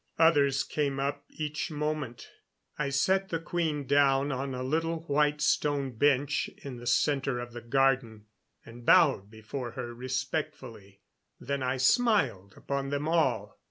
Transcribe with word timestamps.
Others 0.17 0.63
came 0.63 0.99
up 0.99 1.25
each 1.29 1.69
moment. 1.69 2.31
I 2.75 2.89
sat 2.89 3.29
the 3.29 3.37
queen 3.39 3.85
down 3.85 4.31
on 4.31 4.55
a 4.55 4.63
little 4.63 5.01
white 5.01 5.41
stone 5.41 5.91
bench 5.91 6.49
in 6.57 6.77
the 6.77 6.87
center 6.87 7.37
of 7.39 7.53
the 7.53 7.61
garden, 7.61 8.25
and 8.65 8.83
bowed 8.83 9.29
before 9.29 9.73
her 9.73 9.93
respectfully. 9.93 11.01
Then 11.39 11.61
I 11.61 11.77
smiled 11.77 12.55
upon 12.57 12.89
them 12.89 13.07
all. 13.07 13.59